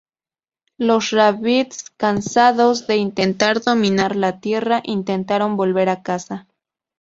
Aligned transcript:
Los 0.79 1.11
Rabbids, 1.11 1.91
cansados 1.95 2.87
de 2.87 2.97
intentar 2.97 3.61
dominar 3.61 4.15
la 4.15 4.39
tierra, 4.39 4.81
intentan 4.83 5.55
volver 5.57 5.89
a 5.89 5.97
su 5.97 6.01
casa. 6.01 6.47